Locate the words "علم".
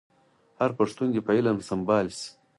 1.37-1.57